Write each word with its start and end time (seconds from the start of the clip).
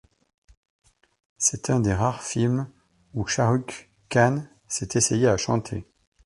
C'est 1.37 1.69
un 1.69 1.79
des 1.79 1.93
rares 1.93 2.23
films 2.23 2.67
où 3.13 3.27
Shahrukh 3.27 3.91
Khan 4.09 4.45
s'est 4.67 4.87
essayé 4.95 5.27
à 5.27 5.37
chanter. 5.37 5.85